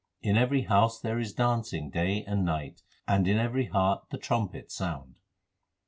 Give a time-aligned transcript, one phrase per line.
[0.23, 4.81] In every house there is dancing day and night, and in every heart the trumpets
[4.81, 5.15] l sound.